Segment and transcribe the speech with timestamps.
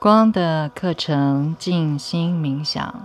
[0.00, 3.04] 光的课程静心冥想，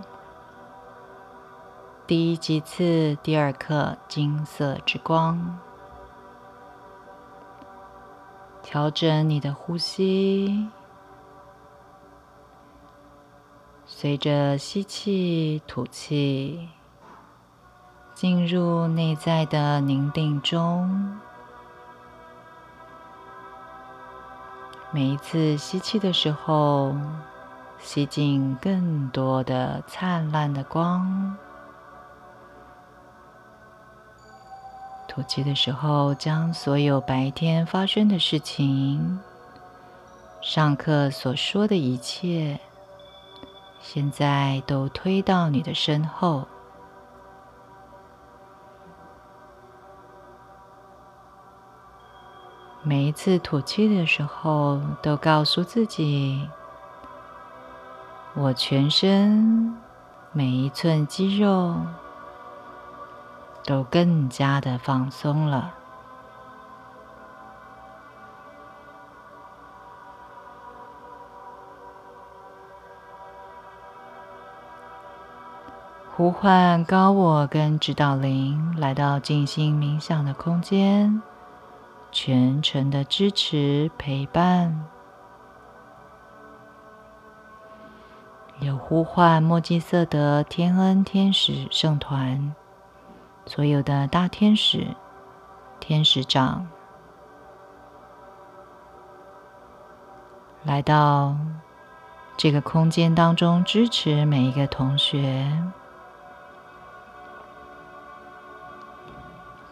[2.06, 5.58] 第一集次第二课金色之光。
[8.62, 10.68] 调整你的呼吸，
[13.84, 16.68] 随着吸气、吐气，
[18.14, 21.18] 进入内在的宁定中。
[24.94, 26.94] 每一次吸气的时候，
[27.80, 31.34] 吸进更多的灿烂的光；
[35.08, 39.18] 吐气的时候，将所有白天发生的事情、
[40.40, 42.60] 上课所说的一切，
[43.80, 46.46] 现在都推到你的身后。
[52.86, 56.46] 每一次吐气的时候，都告诉自己：
[58.34, 59.74] 我全身
[60.32, 61.76] 每一寸肌肉
[63.64, 65.72] 都更加的放松了。
[76.14, 81.22] 呼唤高我跟指导灵来到静心冥想的空间。
[82.14, 84.86] 全程的支持陪伴，
[88.60, 92.54] 有呼唤墨迹色德天恩天使圣团，
[93.46, 94.86] 所有的大天使、
[95.80, 96.68] 天使长
[100.62, 101.36] 来到
[102.36, 105.50] 这个空间当中，支持每一个同学。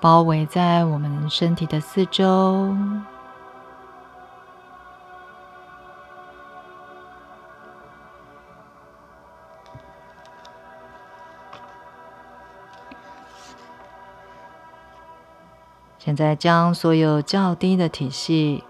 [0.02, 2.76] 包围在我们身体的四周。
[16.00, 18.64] 现在将所有较低的体系、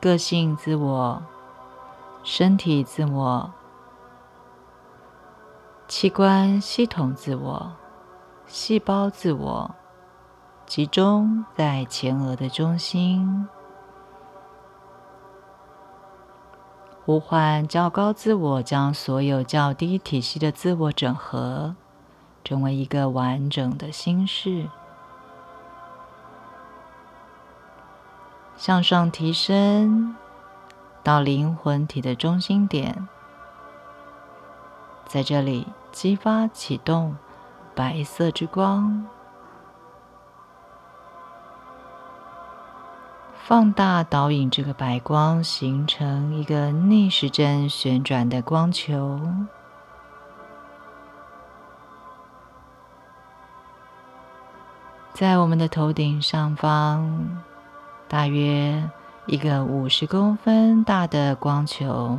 [0.00, 1.22] 个性自我、
[2.24, 3.52] 身体自我、
[5.86, 7.85] 器官系统自我。
[8.46, 9.74] 细胞自我
[10.66, 13.48] 集中在前额的中心，
[17.04, 21.74] 呼唤较高自我，将所有较低体系的自我整合，
[22.44, 24.68] 成为一个完整的心事，
[28.56, 30.14] 向上提升
[31.02, 33.08] 到灵魂体的中心点，
[35.04, 37.16] 在这里激发启动。
[37.76, 39.06] 白色之光，
[43.34, 49.20] 放大导引这个白光，形成一个逆时针旋转的光球，
[55.12, 57.42] 在我们的头顶上方，
[58.08, 58.82] 大约
[59.26, 62.18] 一个五十公分大的光球。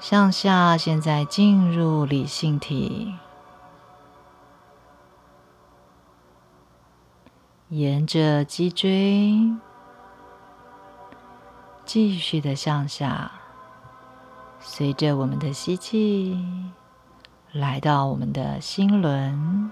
[0.00, 3.14] 向下，现在进入理性体，
[7.68, 9.34] 沿着脊椎
[11.84, 13.30] 继续的向下，
[14.58, 16.42] 随着我们的吸气，
[17.52, 19.70] 来到我们的心轮，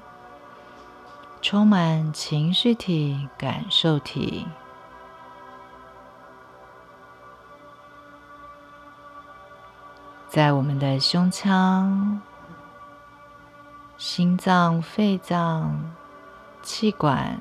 [1.40, 4.46] 充满情绪体、感受体。
[10.28, 12.20] 在我们的胸腔、
[13.96, 15.90] 心脏、肺脏、
[16.62, 17.40] 气管、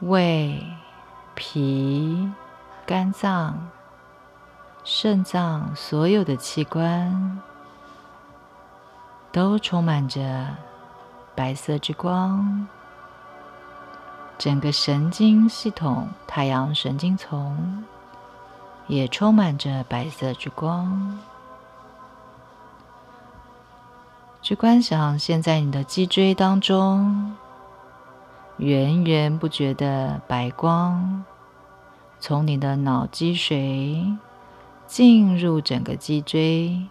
[0.00, 0.62] 胃、
[1.34, 2.30] 脾、
[2.84, 3.70] 肝脏、
[4.84, 7.40] 肾脏，所有的器官
[9.32, 10.48] 都充满着
[11.34, 12.68] 白色之光。
[14.36, 17.82] 整个神经系统，太阳神经丛。
[18.86, 21.18] 也充满着白色之光。
[24.42, 27.36] 去观想，现在你的脊椎当中，
[28.56, 31.24] 源源不绝的白光，
[32.18, 34.18] 从你的脑脊髓
[34.86, 36.88] 进入整个脊椎，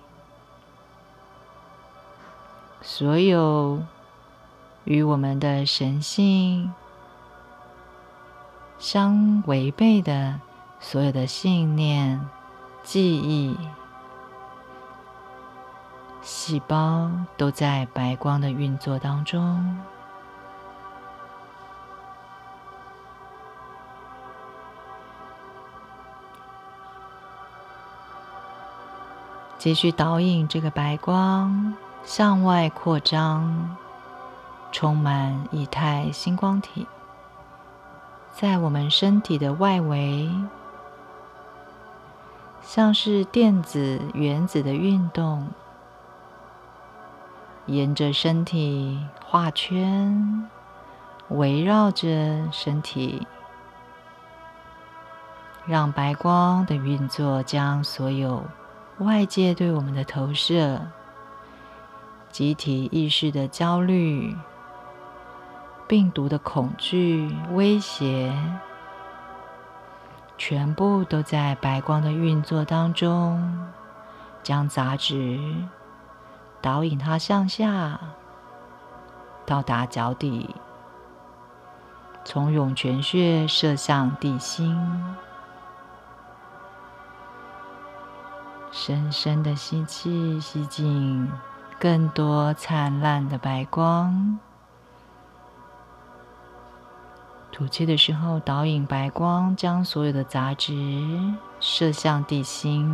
[2.82, 3.84] 所有
[4.86, 6.74] 与我们的神性
[8.80, 10.40] 相违背的。
[10.84, 12.20] 所有的信念、
[12.84, 13.58] 记忆、
[16.22, 19.78] 细胞都在白光的运作当中。
[29.58, 31.74] 继续导引这个白光
[32.04, 33.78] 向外扩张，
[34.72, 36.88] 充满以太星光体，
[38.34, 40.30] 在我们身体的外围
[42.74, 45.46] 像是电子原子的运动，
[47.66, 50.48] 沿着身体画圈，
[51.28, 53.28] 围绕着身体。
[55.66, 58.42] 让白光的运作将所有
[59.00, 60.80] 外界对我们的投射、
[62.30, 64.34] 集体意识的焦虑、
[65.90, 68.34] 病毒的恐惧、威胁，
[70.44, 73.70] 全部都在白光的运作当中，
[74.42, 75.40] 将杂质
[76.60, 78.00] 导引它向下，
[79.46, 80.56] 到达脚底，
[82.26, 84.76] 从涌泉穴射向地心。
[88.72, 91.32] 深深的吸气，吸进
[91.80, 94.40] 更多灿烂的白光。
[97.62, 100.74] 吐气的时候，导引白光，将所有的杂质
[101.60, 102.92] 射向地心。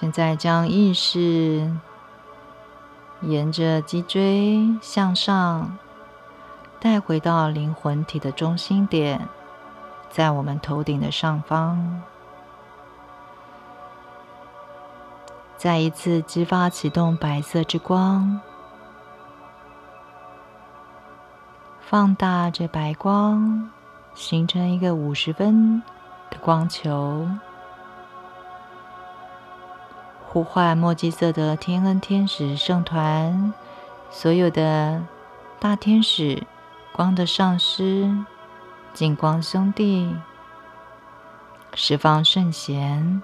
[0.00, 1.70] 现在将意识
[3.20, 5.76] 沿着脊椎向上
[6.80, 9.28] 带回到灵魂体的中心点，
[10.08, 12.00] 在我们头顶的上方，
[15.58, 18.40] 再一次激发启动白色之光，
[21.82, 23.70] 放大这白光，
[24.14, 25.82] 形成一个五十分
[26.30, 27.28] 的光球。
[30.32, 33.52] 呼唤墨迹色的天恩天使圣团，
[34.12, 35.02] 所有的
[35.58, 36.46] 大天使、
[36.92, 38.08] 光的上师、
[38.94, 40.14] 净光兄弟，
[41.74, 43.20] 释放圣贤，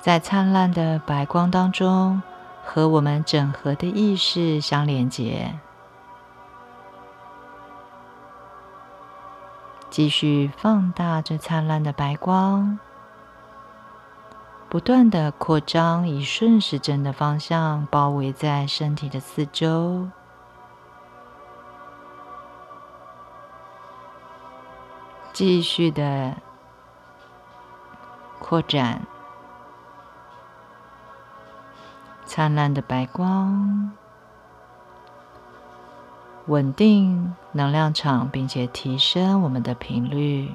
[0.00, 2.22] 在灿烂的白光当中，
[2.64, 5.58] 和我们整合的意识相连接，
[9.90, 12.78] 继续放大这灿烂的白光。
[14.72, 20.08] 不断的扩张，以顺时针的方向包围在身体的四周，
[25.34, 26.38] 继续的
[28.38, 29.02] 扩展，
[32.24, 33.92] 灿烂的白光，
[36.46, 40.54] 稳定能量场，并且提升我们的频率。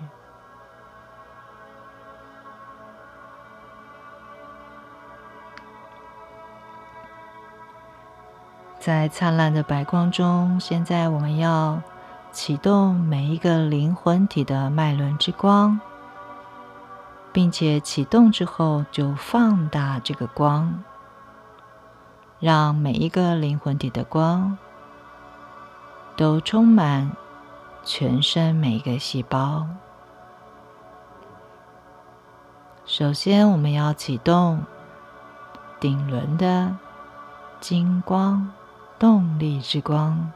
[8.79, 11.81] 在灿烂的白光中，现在我们要
[12.31, 15.79] 启动每一个灵魂体的脉轮之光，
[17.33, 20.83] 并且启动之后就放大这个光，
[22.39, 24.57] 让每一个灵魂体的光
[26.15, 27.11] 都充满
[27.83, 29.67] 全身每一个细胞。
[32.85, 34.63] 首先，我们要启动
[35.79, 36.73] 顶轮的
[37.59, 38.53] 金光。
[38.99, 40.31] 动力之光。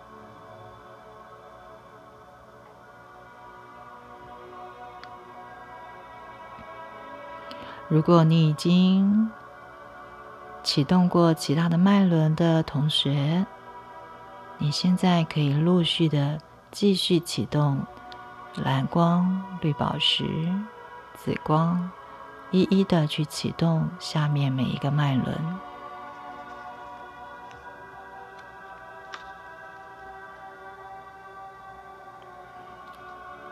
[7.87, 9.29] 如果你已经
[10.63, 13.45] 启动过其他的脉轮的同学，
[14.57, 16.39] 你现在可以陆续的
[16.69, 17.85] 继续启动
[18.63, 20.23] 蓝光、绿宝石、
[21.15, 21.89] 紫光，
[22.51, 25.35] 一一的去启动下面每一个脉轮。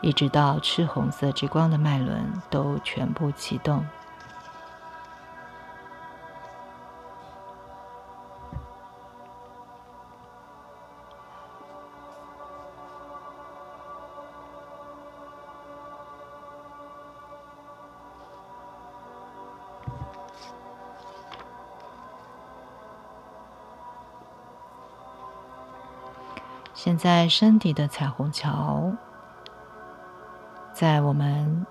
[0.02, 3.84] 一直到赤红色之光的脉轮都全部启动。
[26.72, 28.90] 现在身体的彩虹桥。
[30.80, 31.66] 在我们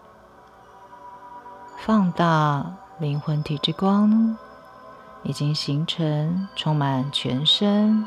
[1.80, 2.64] 放大
[3.00, 4.38] 灵魂体之光，
[5.24, 8.06] 已经形成充满全身，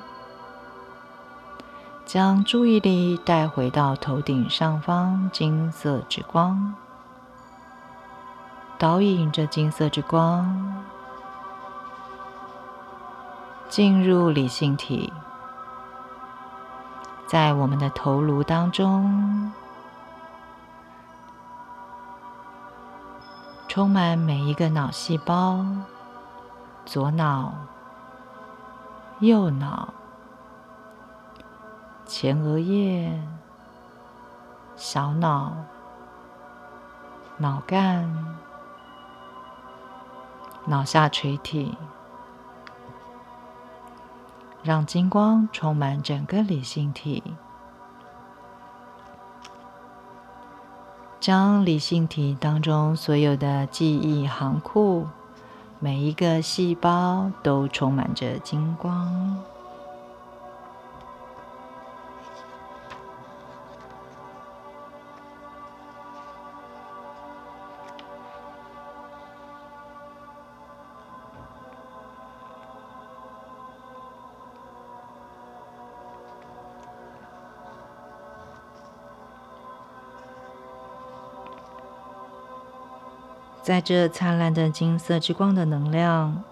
[2.06, 6.72] 将注意力带回到头顶上方金色之光，
[8.78, 10.84] 导引着金色之光
[13.68, 15.12] 进入理性体，
[17.26, 19.52] 在我们的头颅当中，
[23.74, 25.64] 充满每一个脑细胞，
[26.84, 27.54] 左脑、
[29.20, 29.94] 右脑。
[32.04, 33.18] 前额叶、
[34.76, 35.54] 小脑、
[37.38, 38.36] 脑干、
[40.66, 41.74] 脑下垂体，
[44.62, 47.24] 让金光充满整个理性体，
[51.22, 55.06] 将理性体当中所有的记忆行库，
[55.78, 59.51] 每一个细胞都充满着金光。
[83.62, 86.42] 在这灿烂的金色之光的能量，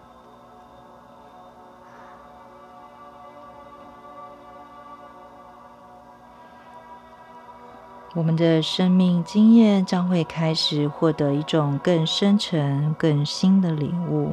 [8.15, 14.33] 我们的生命经验将会开始获得一种更深沉、更新的领悟。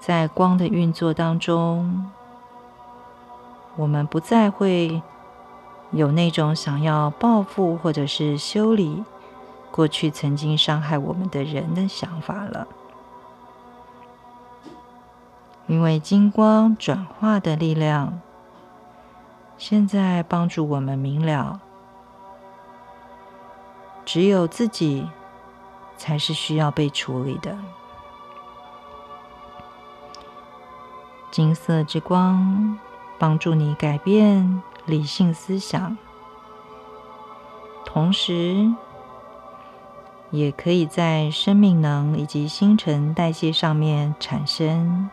[0.00, 2.10] 在光的运作当中，
[3.76, 5.02] 我们不再会。
[5.94, 9.04] 有那种想要报复或者是修理
[9.70, 12.66] 过去曾经伤害我们的人的想法了，
[15.68, 18.20] 因为金光转化的力量，
[19.56, 21.60] 现在帮助我们明了，
[24.04, 25.08] 只有自己
[25.96, 27.56] 才是需要被处理的。
[31.30, 32.78] 金色之光
[33.18, 34.62] 帮助你改变。
[34.86, 35.96] 理性思想，
[37.86, 38.70] 同时
[40.30, 45.08] 也可以在生命能以及新陈代谢上面产生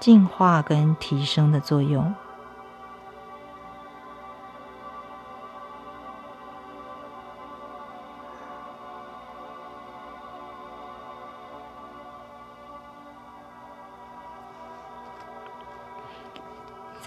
[0.00, 2.14] 进化跟提升的作用。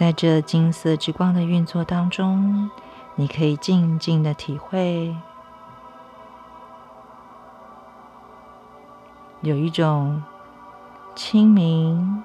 [0.05, 2.69] 在这金色之光的运作当中，
[3.15, 5.15] 你可以静静的体会，
[9.41, 10.21] 有一种
[11.15, 12.23] 清明、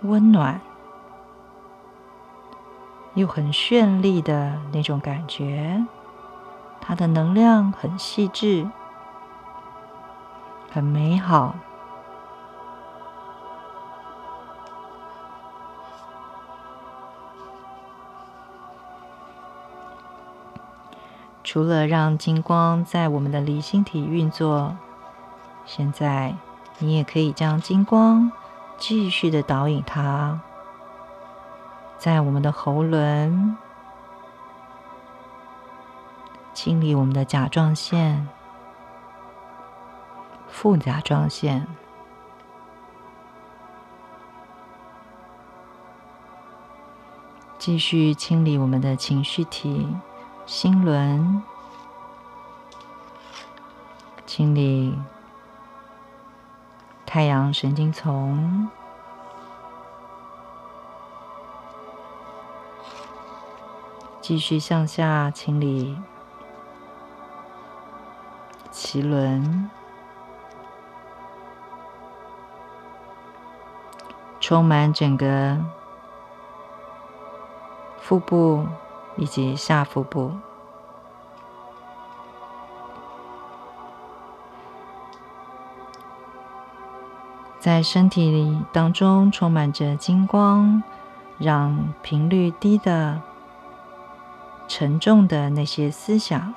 [0.00, 0.58] 温暖
[3.12, 5.84] 又很绚丽的那种感觉。
[6.80, 8.66] 它的能量很细致，
[10.70, 11.54] 很美好。
[21.50, 24.76] 除了让金光在我们的离心体运作，
[25.64, 26.34] 现在
[26.78, 28.30] 你也可以将金光
[28.76, 30.38] 继续的导引它，
[31.96, 33.56] 在我们的喉轮
[36.52, 38.28] 清理我们的甲状腺、
[40.50, 41.66] 副甲状腺，
[47.56, 49.88] 继续清理我们的情绪体。
[50.48, 51.42] 心轮。
[54.24, 54.98] 清理，
[57.04, 58.66] 太阳神经丛。
[64.22, 66.00] 继续向下清理，
[68.72, 69.70] 脐轮。
[74.40, 75.58] 充满整个
[78.00, 78.66] 腹部。
[79.18, 80.32] 以及下腹部，
[87.58, 90.80] 在身体里当中充满着金光，
[91.36, 93.20] 让频率低的、
[94.68, 96.54] 沉重的那些思想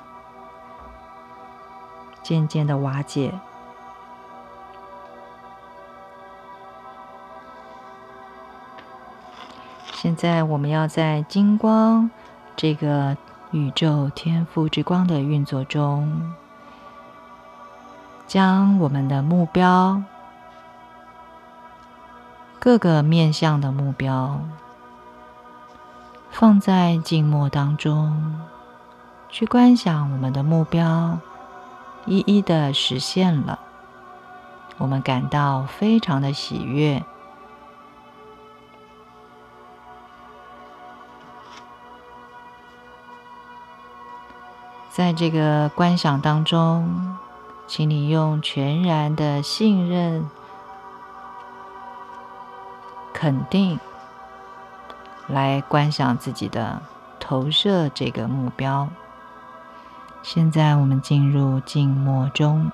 [2.22, 3.34] 渐渐的瓦解。
[9.94, 12.08] 现在，我们要在金光。
[12.56, 13.16] 这个
[13.50, 16.32] 宇宙天赋之光的运作中，
[18.26, 20.02] 将我们的目标
[22.58, 24.40] 各个面向的目标，
[26.30, 28.40] 放在静默当中，
[29.28, 31.18] 去观想我们的目标
[32.06, 33.58] 一一的实现了，
[34.78, 37.02] 我们感到非常的喜悦。
[44.94, 47.16] 在这个观想当中，
[47.66, 50.28] 请你用全然的信任。
[53.14, 53.80] 肯定
[55.28, 56.82] 来观想自己的
[57.18, 58.86] 投射这个目标。
[60.22, 62.70] 现在我们进入静默中。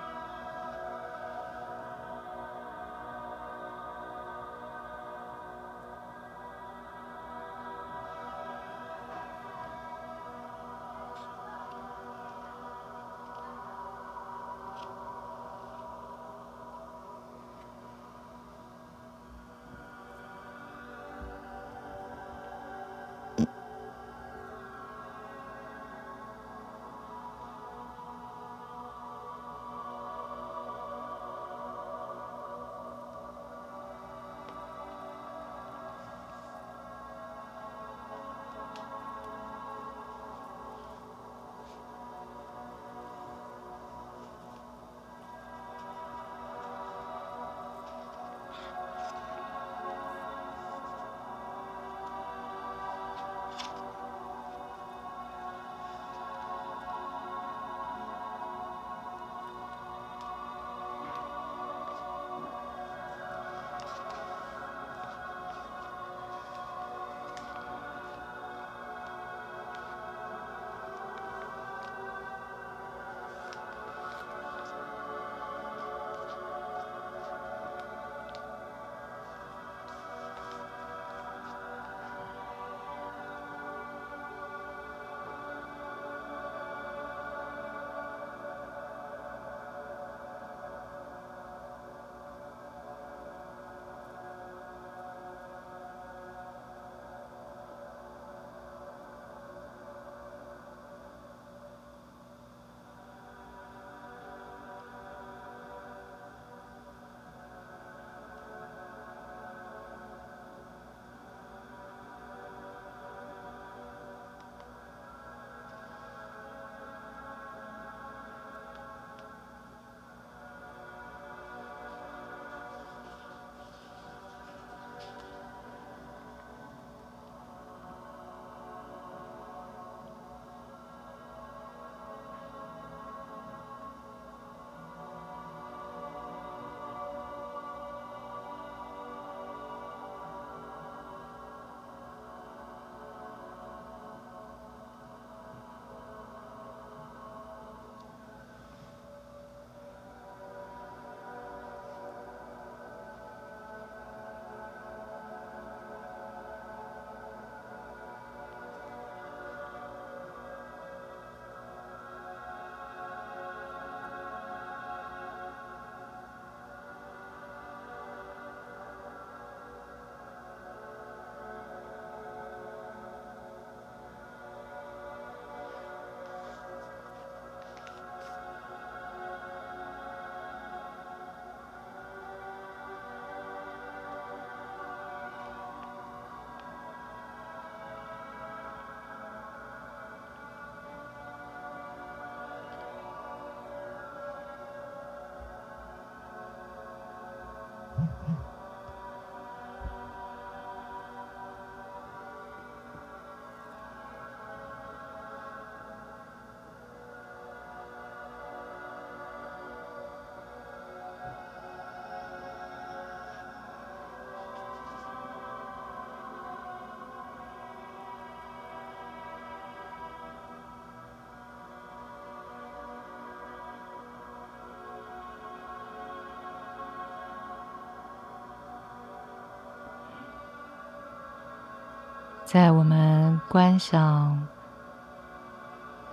[232.50, 234.48] 在我们观想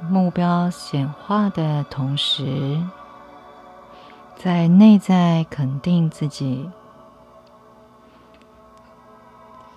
[0.01, 2.77] 目标显化的同时，
[4.35, 6.69] 在内在肯定自己，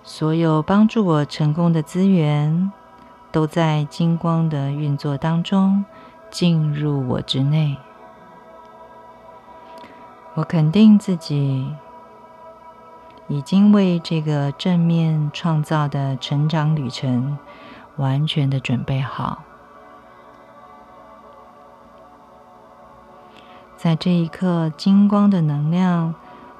[0.03, 2.69] 所有帮助我成功的资源
[3.31, 5.85] 都在金光的运作当中
[6.29, 7.77] 进入我之内。
[10.33, 11.73] 我肯定自己
[13.29, 17.37] 已经为这个正面创造的成长旅程
[17.95, 19.43] 完全的准备好。
[23.77, 26.13] 在这一刻，金光的能量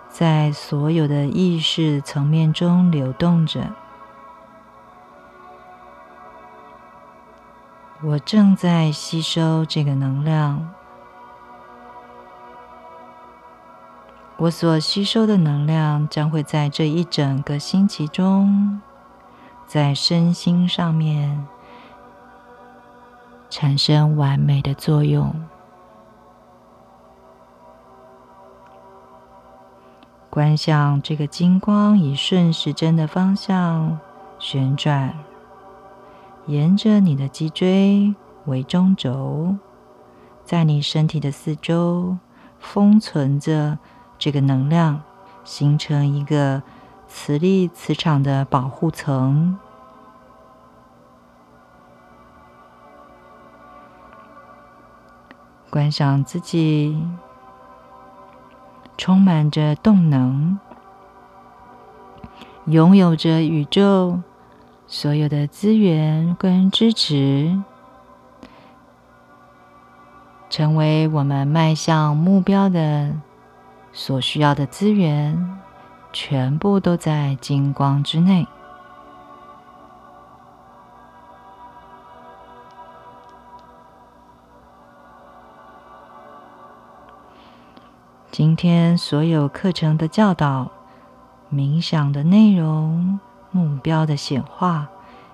[0.08, 3.72] 在所有的意识层面中流动着。
[8.02, 10.74] 我正在吸收这个能量，
[14.42, 18.80] 我所吸收的能量将会在这一整个星期中，
[19.68, 21.46] 在身心上面
[23.50, 25.36] 产生完美的作用。
[30.30, 34.00] 观想这个金光以顺时针的方向
[34.40, 35.14] 旋转。
[36.46, 39.58] 沿着你的脊椎为中轴，
[40.46, 42.18] 在你身体的四周
[42.58, 43.78] 封存着
[44.20, 45.02] 这个能量，
[45.44, 46.62] 形成一个
[47.08, 49.58] 磁力磁场的保护层。
[55.72, 57.02] 观赏自己
[58.98, 60.60] 充满着动能，
[62.66, 64.20] 拥有着宇宙。
[64.92, 67.62] 所有的资源跟支持，
[70.50, 73.14] 成为我们迈向目标的
[74.00, 75.60] 所需要的资源，
[76.14, 78.48] 全部都在金光之内，
[88.32, 90.72] 今天所有课程的教导、
[91.52, 93.20] 冥想的内容。
[93.52, 94.88] 目标的显化，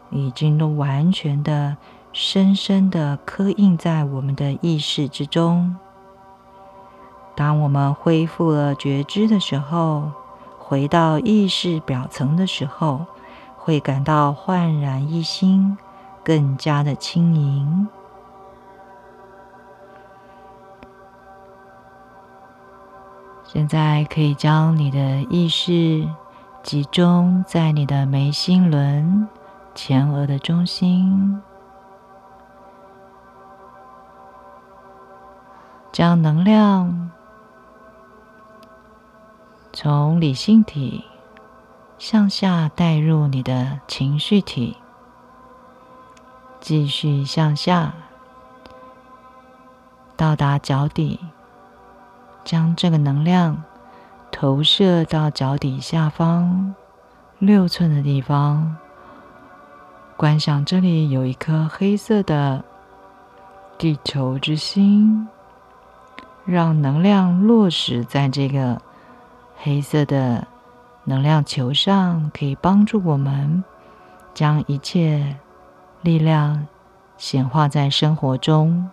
[0.10, 1.78] 已经都完全的、
[2.12, 5.76] 深深的刻印在我们的意识之中。
[7.36, 10.12] 当我们恢复了觉知的时候，
[10.58, 13.06] 回到意识表层的时候，
[13.58, 15.78] 会感到焕然一新，
[16.24, 17.88] 更加的轻盈。
[23.44, 26.08] 现在可以将你的意识。
[26.64, 29.28] 集中在你的眉心轮
[29.76, 31.40] 前额的中心，
[35.92, 37.12] 将能量
[39.78, 41.04] 从理性体
[41.98, 44.78] 向下带入你的情绪体，
[46.62, 47.94] 继续向下
[50.16, 51.20] 到达脚底，
[52.46, 53.64] 将这个能量。
[54.32, 56.74] 投射到脚底下方
[57.40, 58.78] 六寸的地方，
[60.16, 62.64] 观想这里有一颗黑色的
[63.78, 65.28] 地球之心，
[66.46, 68.82] 让能量落实在这个
[69.58, 70.48] 黑色的
[71.04, 73.64] 能量球上，可以帮助我们
[74.34, 75.38] 将一切
[76.02, 76.68] 力量
[77.18, 78.90] 显化在生活中，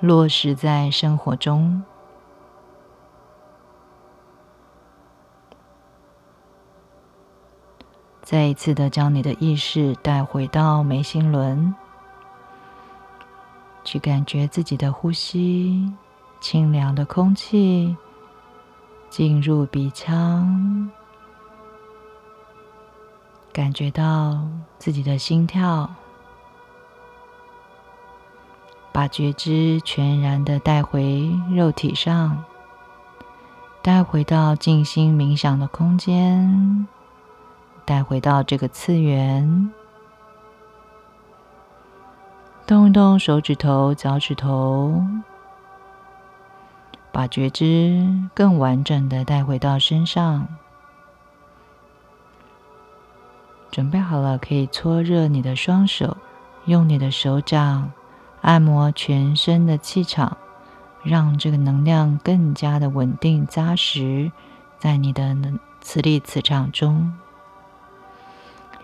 [0.00, 1.82] 落实在生活中。
[8.22, 11.74] 再一次的将你的意识带回到眉心轮，
[13.84, 15.92] 去感觉自己的呼吸，
[16.40, 17.94] 清凉的空气
[19.12, 20.90] 进入鼻腔，
[23.52, 24.40] 感觉到
[24.78, 25.86] 自己的心跳，
[28.90, 32.42] 把觉知全然的带回肉体上，
[33.82, 36.88] 带回到静心冥想的空间。
[37.84, 39.70] 带回到这个次元，
[42.66, 45.04] 动一动手指头、脚趾头，
[47.12, 50.48] 把觉知更完整的带回到身上。
[53.70, 56.16] 准备好了，可以搓热你的双手，
[56.64, 57.92] 用你的手掌
[58.40, 60.36] 按摩全身的气场，
[61.02, 64.32] 让这个能量更加的稳定扎实
[64.78, 65.36] 在你的
[65.80, 67.12] 磁力磁场中。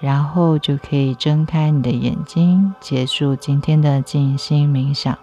[0.01, 5.19] 然后就可以睁开你的眼睛，结束今天的静心冥想。